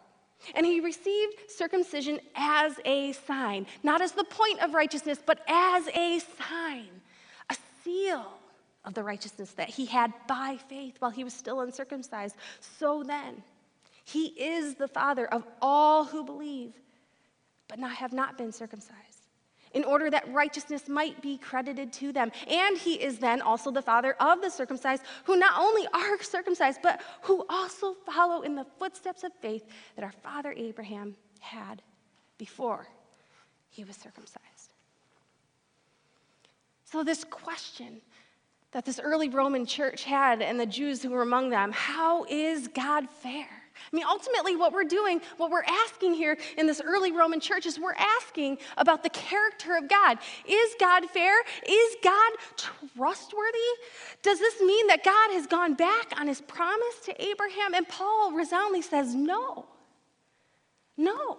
And 0.55 0.65
he 0.65 0.81
received 0.81 1.35
circumcision 1.49 2.21
as 2.35 2.79
a 2.85 3.13
sign, 3.13 3.67
not 3.83 4.01
as 4.01 4.13
the 4.13 4.25
point 4.25 4.63
of 4.63 4.75
righteousness, 4.75 5.19
but 5.25 5.41
as 5.49 5.87
a 5.89 6.19
sign, 6.19 6.89
a 7.51 7.57
seal 7.83 8.27
of 8.85 8.95
the 8.95 9.03
righteousness 9.03 9.51
that 9.53 9.69
he 9.69 9.87
had 9.87 10.13
by 10.27 10.59
faith 10.69 10.97
while 10.99 11.11
he 11.11 11.25
was 11.25 11.35
still 11.35 11.61
uncircumcised. 11.61 12.37
So 12.61 13.03
then, 13.03 13.43
he 14.09 14.29
is 14.29 14.75
the 14.77 14.89
father 14.89 15.27
of 15.27 15.47
all 15.61 16.05
who 16.05 16.25
believe, 16.25 16.73
but 17.69 17.79
not, 17.79 17.93
have 17.93 18.15
not 18.15 18.39
been 18.39 18.53
circumcised, 18.53 19.29
in 19.75 19.85
order 19.85 20.09
that 20.09 20.33
righteousness 20.33 20.89
might 20.89 21.21
be 21.21 21.37
credited 21.37 21.93
to 21.93 22.11
them. 22.11 22.33
And 22.49 22.79
he 22.79 22.95
is 22.95 23.19
then 23.19 23.43
also 23.43 23.71
the 23.71 23.83
father 23.83 24.15
of 24.19 24.41
the 24.41 24.49
circumcised, 24.49 25.03
who 25.25 25.37
not 25.37 25.61
only 25.61 25.87
are 25.93 26.23
circumcised, 26.23 26.81
but 26.83 27.03
who 27.21 27.45
also 27.51 27.93
follow 28.07 28.41
in 28.41 28.55
the 28.55 28.65
footsteps 28.79 29.25
of 29.25 29.33
faith 29.43 29.67
that 29.97 30.05
our 30.05 30.15
father 30.23 30.55
Abraham 30.57 31.15
had 31.41 31.83
before 32.39 32.89
he 33.69 33.85
was 33.85 33.97
circumcised. 33.97 34.73
So, 36.85 37.05
this 37.05 37.25
question 37.25 38.01
that 38.73 38.87
this 38.87 38.99
early 38.99 39.29
Roman 39.29 39.67
church 39.67 40.05
had 40.05 40.41
and 40.41 40.59
the 40.59 40.65
Jews 40.65 41.03
who 41.03 41.11
were 41.11 41.21
among 41.21 41.51
them 41.51 41.73
how 41.73 42.25
is 42.25 42.69
God 42.69 43.07
fair? 43.11 43.58
I 43.93 43.97
mean, 43.97 44.05
ultimately, 44.09 44.57
what 44.57 44.73
we're 44.73 44.85
doing, 44.85 45.21
what 45.37 45.51
we're 45.51 45.65
asking 45.65 46.15
here 46.15 46.37
in 46.57 46.67
this 46.67 46.81
early 46.85 47.13
Roman 47.13 47.41
church 47.41 47.67
is 47.67 47.79
we're 47.79 47.95
asking 47.95 48.59
about 48.77 49.03
the 49.03 49.11
character 49.11 49.77
of 49.77 49.89
God. 49.89 50.19
Is 50.47 50.75
God 50.79 51.09
fair? 51.11 51.35
Is 51.67 51.97
God 52.03 52.33
trustworthy? 52.97 53.59
Does 54.23 54.39
this 54.39 54.61
mean 54.61 54.87
that 54.89 55.05
God 55.05 55.33
has 55.33 55.47
gone 55.47 55.75
back 55.75 56.13
on 56.19 56.27
his 56.27 56.41
promise 56.43 57.01
to 57.05 57.25
Abraham? 57.25 57.75
And 57.75 57.89
Paul 57.89 58.33
resoundingly 58.33 58.83
says, 58.83 59.15
no. 59.15 59.67
No. 60.97 61.39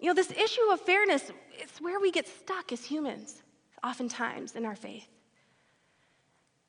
You 0.00 0.08
know, 0.08 0.14
this 0.14 0.32
issue 0.32 0.72
of 0.72 0.80
fairness, 0.80 1.30
it's 1.52 1.80
where 1.80 2.00
we 2.00 2.10
get 2.10 2.26
stuck 2.26 2.72
as 2.72 2.84
humans, 2.84 3.42
oftentimes 3.84 4.56
in 4.56 4.64
our 4.64 4.74
faith. 4.74 5.06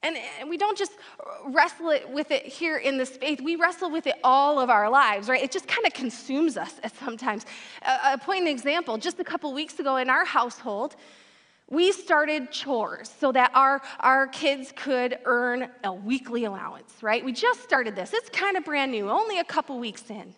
And, 0.03 0.17
and 0.39 0.49
we 0.49 0.57
don't 0.57 0.77
just 0.77 0.91
wrestle 1.45 1.89
it 1.89 2.09
with 2.09 2.29
it 2.31 2.45
here 2.45 2.77
in 2.77 2.97
this 2.97 3.11
faith, 3.11 3.39
we 3.41 3.55
wrestle 3.55 3.89
with 3.89 4.05
it 4.05 4.15
all 4.23 4.59
of 4.59 4.69
our 4.69 4.89
lives, 4.89 5.29
right? 5.29 5.41
It 5.41 5.51
just 5.51 5.67
kind 5.67 5.87
of 5.87 5.93
consumes 5.93 6.57
us 6.57 6.73
at 6.83 6.95
sometimes. 6.97 7.45
A, 7.81 8.13
a 8.13 8.17
point 8.17 8.47
example, 8.47 8.97
just 8.97 9.19
a 9.19 9.23
couple 9.23 9.53
weeks 9.53 9.79
ago 9.79 9.95
in 9.95 10.09
our 10.09 10.25
household, 10.25 10.95
we 11.69 11.91
started 11.91 12.51
chores 12.51 13.11
so 13.19 13.31
that 13.31 13.51
our, 13.55 13.81
our 14.01 14.27
kids 14.27 14.73
could 14.75 15.17
earn 15.25 15.69
a 15.83 15.93
weekly 15.93 16.43
allowance, 16.43 16.93
right? 17.01 17.23
We 17.23 17.31
just 17.31 17.63
started 17.63 17.95
this. 17.95 18.13
It's 18.13 18.29
kind 18.29 18.57
of 18.57 18.65
brand 18.65 18.91
new, 18.91 19.09
only 19.09 19.39
a 19.39 19.43
couple 19.43 19.79
weeks 19.79 20.09
in. 20.09 20.35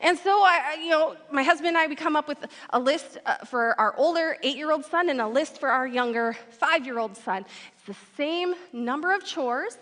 And 0.00 0.16
so, 0.18 0.30
I, 0.30 0.76
you 0.80 0.90
know, 0.90 1.16
my 1.32 1.42
husband 1.42 1.68
and 1.68 1.78
I, 1.78 1.86
we 1.86 1.96
come 1.96 2.14
up 2.14 2.28
with 2.28 2.38
a 2.70 2.78
list 2.78 3.18
uh, 3.26 3.36
for 3.44 3.78
our 3.80 3.96
older 3.96 4.36
eight 4.42 4.56
year 4.56 4.70
old 4.70 4.84
son 4.84 5.10
and 5.10 5.20
a 5.20 5.26
list 5.26 5.58
for 5.58 5.70
our 5.70 5.86
younger 5.86 6.36
five 6.50 6.86
year 6.86 6.98
old 6.98 7.16
son. 7.16 7.44
It's 7.76 7.84
the 7.86 7.96
same 8.16 8.54
number 8.72 9.12
of 9.12 9.24
chores, 9.24 9.76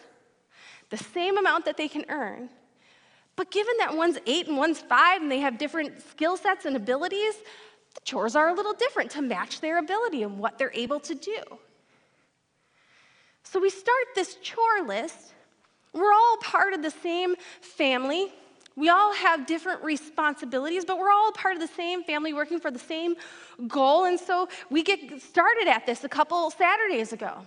the 0.91 0.97
same 0.97 1.37
amount 1.37 1.67
that 1.67 1.77
they 1.77 1.89
can 1.89 2.05
earn. 2.09 2.49
But 3.37 3.51
given 3.51 3.75
that 3.79 3.95
one's 3.95 4.19
eight 4.27 4.49
and 4.49 4.57
one's 4.57 4.81
five 4.81 5.21
and 5.21 5.31
they 5.31 5.41
have 5.41 5.59
different 5.59 6.01
skill 6.11 6.39
sets 6.39 6.65
and 6.65 6.75
abilities, 6.75 7.35
the 7.95 8.01
chores 8.03 8.35
are 8.35 8.49
a 8.49 8.55
little 8.55 8.73
different 8.73 9.11
to 9.13 9.23
match 9.23 9.61
their 9.61 9.79
ability 9.79 10.23
and 10.23 10.39
what 10.39 10.57
they're 10.57 10.73
able 10.73 11.01
to 11.01 11.15
do. 11.15 11.41
So 13.43 13.61
we 13.61 13.69
start 13.71 14.07
this 14.15 14.37
chore 14.37 14.83
list. 14.87 15.35
We're 15.93 16.13
all 16.13 16.37
part 16.43 16.73
of 16.73 16.83
the 16.83 16.91
same 16.91 17.37
family. 17.61 18.33
We 18.77 18.91
all 18.91 19.15
have 19.15 19.47
different 19.47 19.83
responsibilities, 19.83 20.85
but 20.85 20.99
we're 20.99 21.11
all 21.11 21.33
part 21.33 21.55
of 21.55 21.61
the 21.61 21.75
same 21.75 22.05
family 22.05 22.35
working 22.35 22.61
for 22.61 22.71
the 22.71 22.79
same 22.79 23.17
goal. 23.67 24.05
And 24.05 24.21
so 24.21 24.49
we 24.71 24.83
get 24.83 25.23
started 25.23 25.67
at 25.67 25.87
this 25.87 26.05
a 26.05 26.09
couple 26.09 26.51
Saturdays 26.51 27.15
ago. 27.15 27.47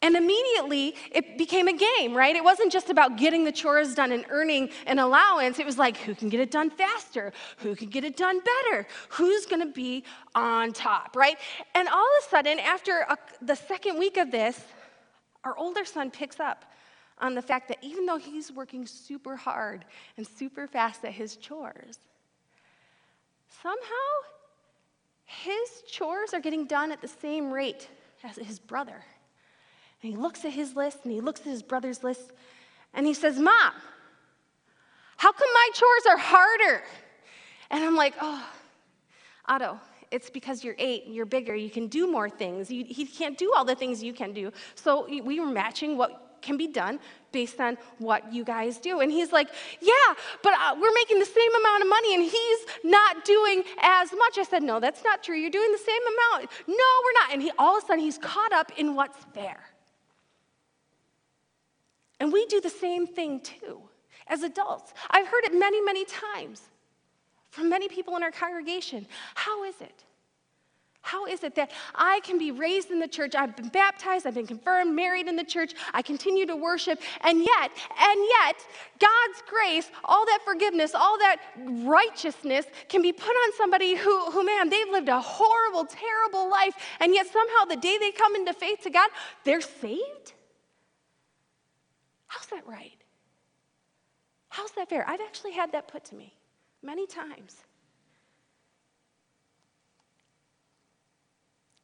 And 0.00 0.16
immediately 0.16 0.94
it 1.12 1.38
became 1.38 1.66
a 1.68 1.72
game, 1.72 2.14
right? 2.14 2.36
It 2.36 2.44
wasn't 2.44 2.70
just 2.70 2.90
about 2.90 3.16
getting 3.16 3.44
the 3.44 3.52
chores 3.52 3.94
done 3.94 4.12
and 4.12 4.26
earning 4.28 4.68
an 4.86 4.98
allowance. 4.98 5.58
It 5.58 5.64
was 5.64 5.78
like, 5.78 5.96
who 5.98 6.14
can 6.14 6.28
get 6.28 6.40
it 6.40 6.50
done 6.50 6.68
faster? 6.68 7.32
Who 7.58 7.74
can 7.74 7.88
get 7.88 8.04
it 8.04 8.16
done 8.16 8.40
better? 8.40 8.86
Who's 9.08 9.46
gonna 9.46 9.72
be 9.72 10.04
on 10.34 10.72
top, 10.72 11.16
right? 11.16 11.38
And 11.74 11.88
all 11.88 12.04
of 12.18 12.24
a 12.26 12.28
sudden, 12.28 12.58
after 12.58 13.06
a, 13.08 13.16
the 13.40 13.54
second 13.54 13.98
week 13.98 14.18
of 14.18 14.30
this, 14.30 14.60
our 15.42 15.56
older 15.56 15.86
son 15.86 16.10
picks 16.10 16.38
up 16.38 16.66
on 17.18 17.34
the 17.34 17.42
fact 17.42 17.68
that 17.68 17.78
even 17.82 18.06
though 18.06 18.16
he's 18.16 18.50
working 18.50 18.86
super 18.86 19.36
hard 19.36 19.84
and 20.16 20.26
super 20.26 20.66
fast 20.66 21.04
at 21.04 21.12
his 21.12 21.36
chores, 21.36 21.98
somehow 23.62 23.78
his 25.24 25.82
chores 25.86 26.34
are 26.34 26.40
getting 26.40 26.66
done 26.66 26.92
at 26.92 27.00
the 27.00 27.08
same 27.08 27.50
rate 27.50 27.88
as 28.22 28.36
his 28.36 28.58
brother. 28.58 29.04
And 30.02 30.12
he 30.12 30.16
looks 30.16 30.44
at 30.44 30.52
his 30.52 30.76
list 30.76 30.98
and 31.04 31.12
he 31.12 31.20
looks 31.20 31.40
at 31.40 31.46
his 31.46 31.62
brother's 31.62 32.02
list 32.02 32.32
and 32.92 33.06
he 33.06 33.14
says, 33.14 33.38
Mom, 33.38 33.72
how 35.16 35.32
come 35.32 35.48
my 35.54 35.68
chores 35.72 36.06
are 36.08 36.18
harder? 36.18 36.82
And 37.70 37.82
I'm 37.82 37.96
like, 37.96 38.14
oh, 38.20 38.46
Otto, 39.46 39.80
it's 40.10 40.30
because 40.30 40.62
you're 40.62 40.76
eight, 40.78 41.06
and 41.06 41.14
you're 41.14 41.26
bigger, 41.26 41.54
you 41.54 41.70
can 41.70 41.88
do 41.88 42.10
more 42.10 42.30
things. 42.30 42.70
You, 42.70 42.84
he 42.84 43.04
can't 43.04 43.36
do 43.36 43.52
all 43.54 43.64
the 43.64 43.74
things 43.74 44.02
you 44.02 44.12
can 44.12 44.32
do. 44.32 44.52
So 44.74 45.06
we 45.08 45.40
were 45.40 45.46
matching 45.46 45.96
what 45.96 46.23
can 46.44 46.56
be 46.56 46.68
done 46.68 47.00
based 47.32 47.60
on 47.60 47.76
what 47.98 48.32
you 48.32 48.44
guys 48.44 48.78
do. 48.78 49.00
And 49.00 49.10
he's 49.10 49.32
like, 49.32 49.48
Yeah, 49.80 50.14
but 50.42 50.52
uh, 50.54 50.76
we're 50.80 50.94
making 50.94 51.18
the 51.18 51.26
same 51.26 51.54
amount 51.60 51.82
of 51.82 51.88
money 51.88 52.14
and 52.14 52.22
he's 52.22 52.60
not 52.84 53.24
doing 53.24 53.64
as 53.80 54.12
much. 54.12 54.38
I 54.38 54.44
said, 54.44 54.62
No, 54.62 54.78
that's 54.78 55.02
not 55.02 55.22
true. 55.24 55.36
You're 55.36 55.50
doing 55.50 55.72
the 55.72 55.78
same 55.78 56.02
amount. 56.14 56.50
No, 56.68 56.90
we're 57.04 57.18
not. 57.20 57.32
And 57.32 57.42
he, 57.42 57.50
all 57.58 57.76
of 57.76 57.82
a 57.82 57.86
sudden, 57.86 58.04
he's 58.04 58.18
caught 58.18 58.52
up 58.52 58.70
in 58.76 58.94
what's 58.94 59.18
fair. 59.34 59.58
And 62.20 62.32
we 62.32 62.46
do 62.46 62.60
the 62.60 62.70
same 62.70 63.06
thing 63.06 63.40
too 63.40 63.80
as 64.26 64.42
adults. 64.42 64.92
I've 65.10 65.26
heard 65.26 65.44
it 65.44 65.52
many, 65.52 65.80
many 65.82 66.04
times 66.04 66.62
from 67.50 67.68
many 67.68 67.88
people 67.88 68.16
in 68.16 68.22
our 68.22 68.30
congregation. 68.30 69.06
How 69.34 69.64
is 69.64 69.80
it? 69.80 70.04
How 71.04 71.26
is 71.26 71.44
it 71.44 71.54
that 71.56 71.70
I 71.94 72.20
can 72.24 72.38
be 72.38 72.50
raised 72.50 72.90
in 72.90 72.98
the 72.98 73.06
church? 73.06 73.34
I've 73.34 73.54
been 73.54 73.68
baptized, 73.68 74.26
I've 74.26 74.32
been 74.32 74.46
confirmed, 74.46 74.96
married 74.96 75.28
in 75.28 75.36
the 75.36 75.44
church, 75.44 75.74
I 75.92 76.00
continue 76.00 76.46
to 76.46 76.56
worship, 76.56 76.98
and 77.20 77.40
yet, 77.40 77.70
and 78.00 78.20
yet, 78.40 78.56
God's 78.98 79.42
grace, 79.46 79.90
all 80.02 80.24
that 80.24 80.38
forgiveness, 80.46 80.94
all 80.94 81.18
that 81.18 81.42
righteousness 81.58 82.64
can 82.88 83.02
be 83.02 83.12
put 83.12 83.28
on 83.28 83.52
somebody 83.58 83.96
who, 83.96 84.30
who, 84.30 84.46
man, 84.46 84.70
they've 84.70 84.88
lived 84.88 85.10
a 85.10 85.20
horrible, 85.20 85.84
terrible 85.84 86.50
life, 86.50 86.74
and 87.00 87.12
yet 87.12 87.26
somehow 87.26 87.66
the 87.68 87.76
day 87.76 87.98
they 87.98 88.10
come 88.10 88.34
into 88.34 88.54
faith 88.54 88.80
to 88.84 88.90
God, 88.90 89.10
they're 89.44 89.60
saved? 89.60 90.32
How's 92.28 92.46
that 92.46 92.66
right? 92.66 92.96
How's 94.48 94.70
that 94.70 94.88
fair? 94.88 95.06
I've 95.06 95.20
actually 95.20 95.52
had 95.52 95.72
that 95.72 95.86
put 95.86 96.06
to 96.06 96.14
me 96.14 96.32
many 96.82 97.06
times. 97.06 97.58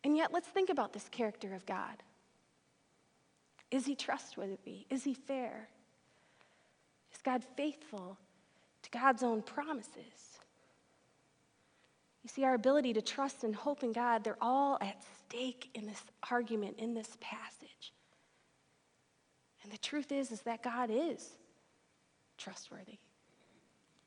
And 0.03 0.17
yet, 0.17 0.33
let's 0.33 0.49
think 0.49 0.71
about 0.71 0.93
this 0.93 1.09
character 1.09 1.55
of 1.55 1.67
God. 1.67 2.03
Is 3.71 3.87
he 3.87 3.95
trustworthy? 3.95 4.87
Is 4.91 5.05
he 5.05 5.15
fair? 5.15 5.69
Is 7.15 7.21
God 7.23 7.45
faithful 7.57 8.17
to 8.83 8.91
God's 8.91 9.23
own 9.23 9.43
promises? 9.43 10.39
You 12.23 12.29
see, 12.29 12.45
our 12.45 12.55
ability 12.55 12.93
to 12.95 13.03
trust 13.03 13.45
and 13.45 13.55
hope 13.55 13.83
in 13.83 13.93
God, 13.93 14.25
they're 14.25 14.37
all 14.41 14.79
at 14.81 15.03
stake 15.19 15.71
in 15.75 15.87
this 15.87 16.03
argument, 16.31 16.77
in 16.79 16.95
this 16.95 17.17
passage. 17.21 17.93
And 19.63 19.73
the 19.73 19.79
truth 19.79 20.13
is, 20.13 20.33
is 20.33 20.43
that 20.43 20.63
God 20.63 20.91
is 20.91 21.31
trustworthy. 22.37 22.99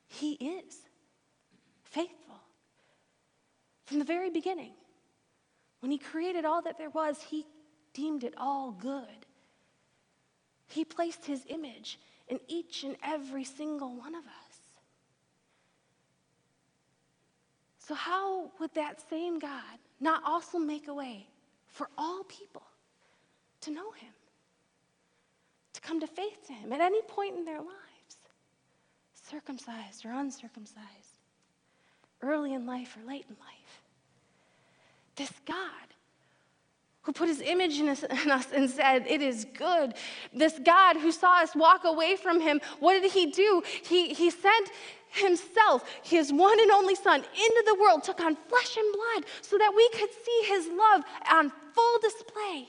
He 0.06 0.32
is 0.34 0.76
faithful 1.84 2.40
from 3.86 3.98
the 3.98 4.04
very 4.04 4.30
beginning. 4.30 4.72
When 5.84 5.90
he 5.90 5.98
created 5.98 6.46
all 6.46 6.62
that 6.62 6.78
there 6.78 6.88
was, 6.88 7.20
he 7.20 7.44
deemed 7.92 8.24
it 8.24 8.32
all 8.38 8.72
good. 8.72 9.26
He 10.66 10.82
placed 10.82 11.26
his 11.26 11.44
image 11.48 11.98
in 12.26 12.40
each 12.48 12.84
and 12.84 12.96
every 13.04 13.44
single 13.44 13.94
one 13.94 14.14
of 14.14 14.24
us. 14.24 14.58
So, 17.80 17.94
how 17.94 18.50
would 18.58 18.72
that 18.72 19.06
same 19.10 19.38
God 19.38 19.78
not 20.00 20.22
also 20.24 20.58
make 20.58 20.88
a 20.88 20.94
way 20.94 21.26
for 21.66 21.90
all 21.98 22.24
people 22.24 22.64
to 23.60 23.70
know 23.70 23.90
him, 23.90 24.14
to 25.74 25.82
come 25.82 26.00
to 26.00 26.06
faith 26.06 26.46
to 26.46 26.54
him 26.54 26.72
at 26.72 26.80
any 26.80 27.02
point 27.02 27.36
in 27.36 27.44
their 27.44 27.60
lives, 27.60 28.16
circumcised 29.30 30.06
or 30.06 30.12
uncircumcised, 30.12 31.18
early 32.22 32.54
in 32.54 32.64
life 32.64 32.96
or 32.96 33.06
late 33.06 33.26
in 33.28 33.36
life? 33.38 33.83
This 35.16 35.32
God 35.46 35.70
who 37.02 37.12
put 37.12 37.28
his 37.28 37.40
image 37.42 37.78
in 37.78 37.88
us, 37.88 38.02
in 38.02 38.30
us, 38.30 38.46
and 38.52 38.68
said, 38.68 39.06
It 39.06 39.22
is 39.22 39.46
good. 39.56 39.94
This 40.32 40.58
God 40.64 40.96
who 40.96 41.12
saw 41.12 41.42
us 41.42 41.54
walk 41.54 41.84
away 41.84 42.16
from 42.16 42.40
him, 42.40 42.60
what 42.80 43.00
did 43.00 43.12
he 43.12 43.26
do? 43.26 43.62
He, 43.84 44.14
he 44.14 44.30
sent 44.30 44.70
himself, 45.12 45.84
his 46.02 46.32
one 46.32 46.58
and 46.60 46.70
only 46.70 46.94
Son, 46.94 47.20
into 47.20 47.62
the 47.66 47.76
world, 47.80 48.02
took 48.02 48.20
on 48.20 48.36
flesh 48.48 48.76
and 48.76 48.92
blood 48.92 49.30
so 49.42 49.58
that 49.58 49.72
we 49.76 49.88
could 49.90 50.10
see 50.24 50.42
his 50.46 50.66
love 50.68 51.04
on 51.30 51.52
full 51.74 51.98
display 52.00 52.68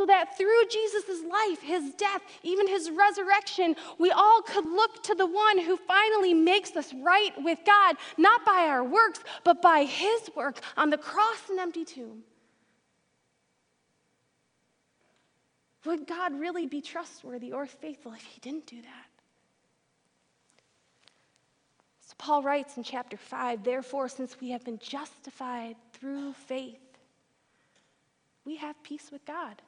so 0.00 0.06
that 0.06 0.34
through 0.38 0.62
Jesus' 0.70 1.22
life, 1.30 1.60
his 1.60 1.92
death, 1.92 2.22
even 2.42 2.66
his 2.66 2.90
resurrection, 2.90 3.76
we 3.98 4.10
all 4.10 4.40
could 4.40 4.64
look 4.64 5.02
to 5.02 5.14
the 5.14 5.26
one 5.26 5.58
who 5.58 5.76
finally 5.76 6.32
makes 6.32 6.74
us 6.74 6.94
right 7.02 7.32
with 7.44 7.58
God, 7.66 7.96
not 8.16 8.42
by 8.46 8.64
our 8.66 8.82
works, 8.82 9.20
but 9.44 9.60
by 9.60 9.84
his 9.84 10.30
work 10.34 10.58
on 10.78 10.88
the 10.88 10.96
cross 10.96 11.50
and 11.50 11.60
empty 11.60 11.84
tomb. 11.84 12.22
Would 15.84 16.06
God 16.06 16.40
really 16.40 16.66
be 16.66 16.80
trustworthy 16.80 17.52
or 17.52 17.66
faithful 17.66 18.14
if 18.14 18.22
he 18.22 18.40
didn't 18.40 18.66
do 18.66 18.80
that? 18.80 19.10
So 22.00 22.14
Paul 22.16 22.42
writes 22.42 22.78
in 22.78 22.84
chapter 22.84 23.18
5 23.18 23.62
Therefore, 23.62 24.08
since 24.08 24.40
we 24.40 24.48
have 24.52 24.64
been 24.64 24.78
justified 24.78 25.76
through 25.92 26.32
faith, 26.32 26.80
we 28.46 28.56
have 28.56 28.82
peace 28.82 29.10
with 29.12 29.26
God 29.26 29.60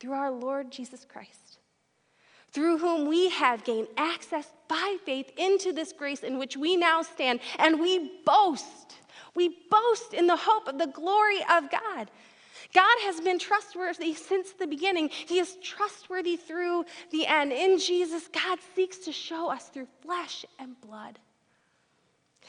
through 0.00 0.12
our 0.12 0.30
Lord 0.30 0.72
Jesus 0.72 1.04
Christ, 1.04 1.58
through 2.50 2.78
whom 2.78 3.06
we 3.06 3.28
have 3.30 3.64
gained 3.64 3.88
access 3.96 4.50
by 4.66 4.96
faith 5.04 5.30
into 5.36 5.72
this 5.72 5.92
grace 5.92 6.20
in 6.20 6.38
which 6.38 6.56
we 6.56 6.76
now 6.76 7.02
stand, 7.02 7.40
and 7.58 7.78
we 7.78 8.10
boast. 8.24 8.96
We 9.34 9.56
boast 9.70 10.14
in 10.14 10.26
the 10.26 10.36
hope 10.36 10.66
of 10.66 10.78
the 10.78 10.86
glory 10.86 11.40
of 11.50 11.70
God. 11.70 12.10
God 12.72 12.96
has 13.02 13.20
been 13.20 13.38
trustworthy 13.38 14.14
since 14.14 14.52
the 14.52 14.66
beginning. 14.66 15.08
He 15.08 15.38
is 15.38 15.56
trustworthy 15.62 16.36
through 16.36 16.84
the 17.10 17.26
end. 17.26 17.52
In 17.52 17.78
Jesus, 17.78 18.28
God 18.28 18.58
seeks 18.74 18.98
to 18.98 19.12
show 19.12 19.50
us 19.50 19.68
through 19.68 19.88
flesh 20.02 20.44
and 20.58 20.80
blood 20.80 21.18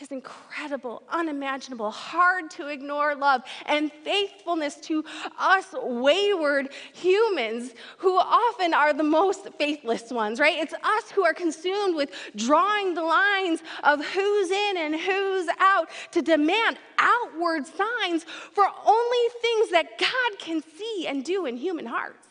his 0.01 0.11
incredible, 0.11 1.03
unimaginable, 1.09 1.91
hard 1.91 2.49
to 2.49 2.67
ignore 2.67 3.15
love 3.15 3.43
and 3.67 3.91
faithfulness 4.03 4.75
to 4.75 5.05
us 5.39 5.67
wayward 5.73 6.69
humans 6.91 7.73
who 7.99 8.17
often 8.17 8.73
are 8.73 8.93
the 8.93 9.03
most 9.03 9.47
faithless 9.59 10.09
ones, 10.11 10.39
right? 10.39 10.57
It's 10.57 10.73
us 10.73 11.11
who 11.11 11.23
are 11.23 11.35
consumed 11.35 11.95
with 11.95 12.11
drawing 12.35 12.95
the 12.95 13.03
lines 13.03 13.61
of 13.83 14.03
who's 14.03 14.49
in 14.49 14.77
and 14.77 14.95
who's 14.95 15.47
out 15.59 15.89
to 16.11 16.21
demand 16.23 16.77
outward 16.97 17.67
signs 17.67 18.23
for 18.23 18.65
only 18.65 19.27
things 19.41 19.69
that 19.69 19.99
God 19.99 20.39
can 20.39 20.63
see 20.63 21.05
and 21.07 21.23
do 21.23 21.45
in 21.45 21.55
human 21.57 21.85
hearts. 21.85 22.27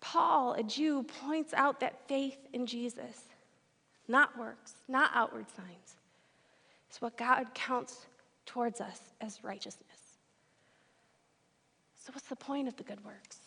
Paul, 0.00 0.52
a 0.52 0.62
Jew, 0.62 1.02
points 1.02 1.52
out 1.54 1.80
that 1.80 2.06
faith 2.06 2.38
in 2.52 2.66
Jesus 2.66 3.33
not 4.08 4.36
works, 4.38 4.74
not 4.88 5.10
outward 5.14 5.46
signs. 5.56 5.96
It's 6.88 7.00
what 7.00 7.16
God 7.16 7.46
counts 7.54 8.06
towards 8.46 8.80
us 8.80 9.00
as 9.20 9.42
righteousness. 9.42 10.18
So, 11.96 12.12
what's 12.12 12.28
the 12.28 12.36
point 12.36 12.68
of 12.68 12.76
the 12.76 12.82
good 12.82 13.02
works? 13.04 13.38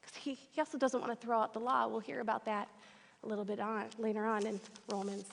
Because 0.00 0.16
he, 0.16 0.38
he 0.52 0.60
also 0.60 0.78
doesn't 0.78 1.00
want 1.00 1.12
to 1.12 1.26
throw 1.26 1.38
out 1.38 1.52
the 1.52 1.60
law. 1.60 1.86
We'll 1.86 2.00
hear 2.00 2.20
about 2.20 2.44
that 2.46 2.68
a 3.22 3.26
little 3.26 3.44
bit 3.44 3.60
on, 3.60 3.84
later 3.98 4.24
on 4.24 4.46
in 4.46 4.58
Romans. 4.88 5.26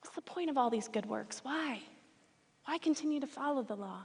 What's 0.00 0.14
the 0.14 0.22
point 0.22 0.48
of 0.48 0.56
all 0.56 0.70
these 0.70 0.88
good 0.88 1.06
works? 1.06 1.40
Why? 1.42 1.80
Why 2.64 2.78
continue 2.78 3.20
to 3.20 3.26
follow 3.26 3.62
the 3.62 3.76
law? 3.76 4.02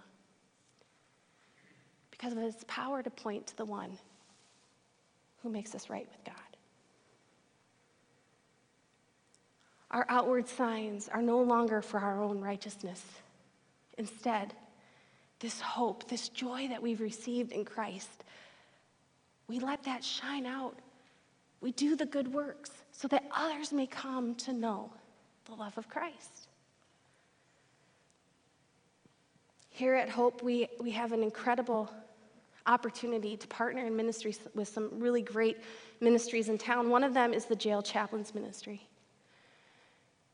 Because 2.11 2.33
of 2.33 2.39
its 2.39 2.65
power 2.67 3.01
to 3.01 3.09
point 3.09 3.47
to 3.47 3.57
the 3.57 3.65
one 3.65 3.97
who 5.41 5.49
makes 5.49 5.73
us 5.73 5.89
right 5.89 6.07
with 6.09 6.23
God. 6.25 6.38
Our 9.91 10.05
outward 10.07 10.47
signs 10.47 11.09
are 11.09 11.21
no 11.21 11.41
longer 11.41 11.81
for 11.81 11.99
our 11.99 12.21
own 12.21 12.39
righteousness. 12.39 13.03
Instead, 13.97 14.53
this 15.39 15.59
hope, 15.59 16.07
this 16.07 16.29
joy 16.29 16.67
that 16.67 16.81
we've 16.81 17.01
received 17.01 17.51
in 17.51 17.65
Christ, 17.65 18.23
we 19.47 19.59
let 19.59 19.83
that 19.83 20.03
shine 20.03 20.45
out. 20.45 20.77
We 21.61 21.71
do 21.71 21.95
the 21.95 22.05
good 22.05 22.31
works 22.31 22.71
so 22.91 23.07
that 23.07 23.25
others 23.35 23.73
may 23.73 23.87
come 23.87 24.35
to 24.35 24.53
know 24.53 24.91
the 25.45 25.55
love 25.55 25.77
of 25.77 25.89
Christ. 25.89 26.47
Here 29.69 29.95
at 29.95 30.09
Hope, 30.09 30.43
we, 30.43 30.67
we 30.79 30.91
have 30.91 31.13
an 31.13 31.23
incredible 31.23 31.89
opportunity 32.65 33.37
to 33.37 33.47
partner 33.47 33.87
in 33.87 33.95
ministries 33.95 34.39
with 34.53 34.67
some 34.67 34.89
really 34.99 35.21
great 35.21 35.57
ministries 36.01 36.49
in 36.49 36.57
town. 36.57 36.89
One 36.89 37.03
of 37.03 37.13
them 37.13 37.33
is 37.33 37.45
the 37.45 37.55
Jail 37.55 37.81
Chaplains 37.81 38.35
Ministry. 38.35 38.88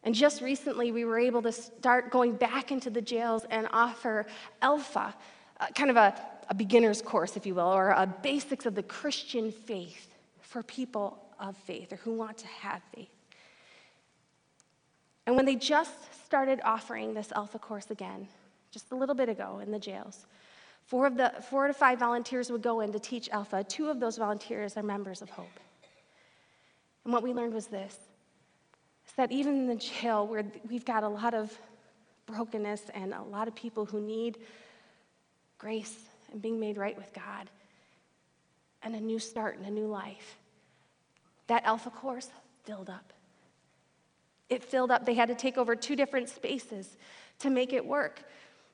And 0.06 0.14
just 0.14 0.42
recently, 0.42 0.92
we 0.92 1.04
were 1.04 1.18
able 1.18 1.42
to 1.42 1.52
start 1.52 2.12
going 2.12 2.36
back 2.36 2.72
into 2.72 2.92
the 2.92 3.02
jails 3.02 3.44
and 3.50 3.68
offer 3.74 4.28
Alpha, 4.62 5.16
uh, 5.60 5.68
kind 5.74 5.90
of 5.90 5.98
a, 5.98 6.16
a 6.48 6.54
beginner's 6.54 7.02
course, 7.02 7.36
if 7.36 7.46
you 7.46 7.56
will, 7.56 7.74
or 7.74 7.90
a 7.90 8.06
basics 8.06 8.68
of 8.68 8.76
the 8.76 8.84
Christian 8.84 9.52
faith 9.52 10.14
for 10.42 10.62
people 10.62 11.18
of 11.40 11.58
faith 11.58 11.92
or 11.92 11.96
who 11.98 12.14
want 12.14 12.38
to 12.38 12.48
have 12.48 12.84
faith. 12.94 13.10
And 15.26 15.36
when 15.36 15.46
they 15.46 15.56
just 15.56 16.14
started 16.26 16.62
offering 16.64 17.16
this 17.16 17.32
Alpha 17.32 17.58
course 17.58 17.90
again, 17.90 18.28
just 18.70 18.92
a 18.92 18.96
little 18.96 19.16
bit 19.16 19.28
ago 19.28 19.60
in 19.64 19.72
the 19.72 19.80
jails, 19.80 20.28
four, 20.86 21.08
of 21.08 21.18
the, 21.18 21.34
four 21.50 21.66
to 21.66 21.74
five 21.74 21.98
volunteers 21.98 22.52
would 22.52 22.62
go 22.62 22.82
in 22.82 22.92
to 22.92 23.00
teach 23.00 23.28
Alpha. 23.30 23.64
Two 23.64 23.90
of 23.90 24.00
those 24.00 24.18
volunteers 24.18 24.78
are 24.78 24.84
members 24.84 25.24
of 25.24 25.32
Hope. 25.32 25.60
And 27.06 27.12
what 27.14 27.24
we 27.24 27.34
learned 27.34 27.56
was 27.56 27.66
this 27.66 27.98
that 29.18 29.32
even 29.32 29.56
in 29.56 29.68
the 29.68 29.76
jail 29.76 30.28
where 30.28 30.46
we've 30.70 30.86
got 30.86 31.04
a 31.04 31.08
lot 31.08 31.34
of 31.34 31.58
brokenness 32.26 32.84
and 32.94 33.14
a 33.14 33.22
lot 33.24 33.48
of 33.48 33.56
people 33.56 33.86
who 33.86 34.02
need 34.02 34.38
grace 35.58 35.96
and 36.32 36.42
being 36.42 36.60
made 36.60 36.78
right 36.78 36.98
with 36.98 37.12
God 37.14 37.50
and 38.84 38.96
a 38.96 39.00
new 39.00 39.20
start 39.20 39.58
and 39.58 39.66
a 39.66 39.72
new 39.72 39.88
life, 39.88 40.38
that 41.48 41.64
Alpha 41.66 41.90
course 41.90 42.30
filled 42.66 42.90
up. 42.90 43.14
It 44.50 44.64
filled 44.64 44.92
up. 44.92 45.06
They 45.06 45.14
had 45.14 45.30
to 45.30 45.36
take 45.36 45.58
over 45.58 45.76
two 45.76 45.96
different 45.96 46.30
spaces 46.30 46.98
to 47.40 47.50
make 47.50 47.74
it 47.74 47.86
work. 47.86 48.22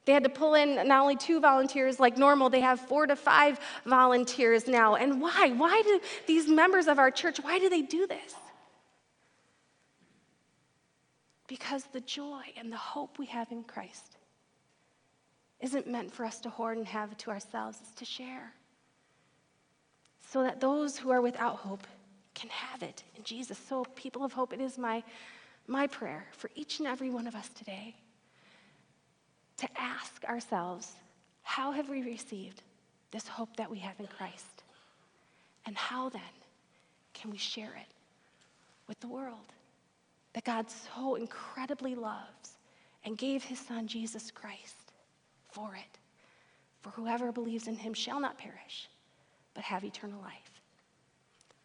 They 0.05 0.13
had 0.13 0.23
to 0.23 0.29
pull 0.29 0.55
in 0.55 0.75
not 0.87 1.01
only 1.01 1.15
two 1.15 1.39
volunteers 1.39 1.99
like 1.99 2.17
normal, 2.17 2.49
they 2.49 2.61
have 2.61 2.79
four 2.79 3.05
to 3.05 3.15
five 3.15 3.59
volunteers 3.85 4.67
now. 4.67 4.95
And 4.95 5.21
why? 5.21 5.53
Why 5.55 5.81
do 5.83 6.01
these 6.25 6.47
members 6.47 6.87
of 6.87 6.97
our 6.97 7.11
church, 7.11 7.37
why 7.39 7.59
do 7.59 7.69
they 7.69 7.83
do 7.83 8.07
this? 8.07 8.33
Because 11.51 11.83
the 11.91 11.99
joy 11.99 12.43
and 12.55 12.71
the 12.71 12.77
hope 12.77 13.19
we 13.19 13.25
have 13.25 13.51
in 13.51 13.65
Christ 13.65 14.15
isn't 15.59 15.85
meant 15.85 16.13
for 16.13 16.23
us 16.23 16.39
to 16.39 16.49
hoard 16.49 16.77
and 16.77 16.87
have 16.87 17.17
to 17.17 17.29
ourselves, 17.29 17.77
it's 17.81 17.91
to 17.99 18.05
share. 18.05 18.53
So 20.29 20.43
that 20.43 20.61
those 20.61 20.97
who 20.97 21.11
are 21.11 21.19
without 21.19 21.57
hope 21.57 21.85
can 22.35 22.49
have 22.51 22.81
it 22.83 23.03
in 23.17 23.25
Jesus. 23.25 23.57
So, 23.67 23.83
people 23.97 24.23
of 24.23 24.31
hope, 24.31 24.53
it 24.53 24.61
is 24.61 24.77
my, 24.77 25.03
my 25.67 25.87
prayer 25.87 26.25
for 26.31 26.49
each 26.55 26.79
and 26.79 26.87
every 26.87 27.09
one 27.09 27.27
of 27.27 27.35
us 27.35 27.49
today 27.49 27.97
to 29.57 29.67
ask 29.75 30.23
ourselves 30.23 30.93
how 31.43 31.73
have 31.73 31.89
we 31.89 32.01
received 32.01 32.61
this 33.11 33.27
hope 33.27 33.57
that 33.57 33.69
we 33.69 33.79
have 33.79 33.99
in 33.99 34.07
Christ? 34.07 34.63
And 35.65 35.75
how 35.75 36.07
then 36.07 36.21
can 37.13 37.29
we 37.29 37.37
share 37.37 37.75
it 37.75 37.91
with 38.87 39.01
the 39.01 39.09
world? 39.09 39.51
That 40.33 40.43
God 40.43 40.65
so 40.69 41.15
incredibly 41.15 41.95
loves 41.95 42.57
and 43.03 43.17
gave 43.17 43.43
his 43.43 43.59
son 43.59 43.87
Jesus 43.87 44.31
Christ 44.31 44.93
for 45.49 45.75
it. 45.75 45.99
For 46.81 46.89
whoever 46.89 47.31
believes 47.31 47.67
in 47.67 47.75
him 47.75 47.93
shall 47.93 48.19
not 48.19 48.37
perish, 48.37 48.89
but 49.53 49.63
have 49.63 49.83
eternal 49.83 50.21
life. 50.21 50.61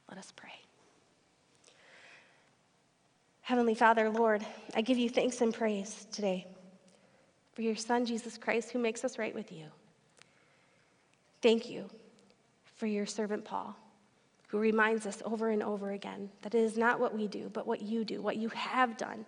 Let 0.09 0.19
us 0.19 0.33
pray. 0.35 0.53
Heavenly 3.43 3.75
Father, 3.75 4.11
Lord, 4.11 4.45
I 4.75 4.81
give 4.81 4.99
you 4.99 5.09
thanks 5.09 5.41
and 5.41 5.55
praise 5.55 6.07
today 6.11 6.47
for 7.55 7.63
your 7.63 7.77
Son, 7.77 8.05
Jesus 8.05 8.37
Christ, 8.37 8.71
who 8.73 8.79
makes 8.79 9.05
us 9.05 9.19
right 9.19 9.35
with 9.35 9.53
you. 9.53 9.67
Thank 11.43 11.71
you 11.71 11.89
for 12.77 12.87
your 12.87 13.07
servant 13.07 13.45
Paul 13.45 13.77
who 14.47 14.59
reminds 14.59 15.07
us 15.07 15.23
over 15.25 15.51
and 15.51 15.63
over 15.63 15.91
again 15.91 16.31
that 16.43 16.55
it 16.55 16.61
is 16.61 16.79
not 16.79 17.01
what 17.01 17.15
we 17.15 17.27
do, 17.27 17.51
but 17.53 17.67
what 17.67 17.83
you 17.83 18.05
do, 18.05 18.23
what 18.23 18.37
you 18.37 18.49
have 18.51 18.97
done, 18.97 19.25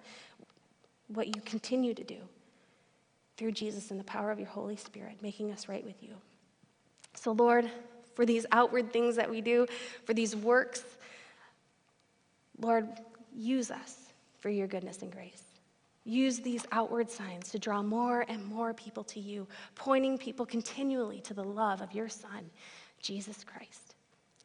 what 1.08 1.26
you 1.34 1.42
continue 1.42 1.94
to 1.94 2.04
do 2.04 2.18
through 3.36 3.52
Jesus 3.52 3.90
and 3.90 3.98
the 3.98 4.04
power 4.04 4.30
of 4.30 4.38
your 4.38 4.48
Holy 4.48 4.76
Spirit, 4.76 5.16
making 5.22 5.50
us 5.52 5.68
right 5.68 5.84
with 5.84 6.02
you. 6.02 6.10
So, 7.14 7.32
Lord, 7.32 7.70
for 8.14 8.26
these 8.26 8.46
outward 8.52 8.92
things 8.92 9.16
that 9.16 9.30
we 9.30 9.40
do, 9.40 9.66
for 10.04 10.14
these 10.14 10.34
works, 10.34 10.84
Lord, 12.60 12.88
use 13.34 13.70
us 13.70 13.96
for 14.40 14.50
your 14.50 14.66
goodness 14.66 15.02
and 15.02 15.12
grace. 15.12 15.42
Use 16.04 16.40
these 16.40 16.64
outward 16.72 17.10
signs 17.10 17.50
to 17.50 17.58
draw 17.58 17.82
more 17.82 18.24
and 18.28 18.44
more 18.44 18.72
people 18.72 19.04
to 19.04 19.20
you, 19.20 19.46
pointing 19.74 20.16
people 20.16 20.46
continually 20.46 21.20
to 21.20 21.34
the 21.34 21.44
love 21.44 21.80
of 21.80 21.92
your 21.92 22.08
Son, 22.08 22.50
Jesus 23.00 23.44
Christ. 23.44 23.87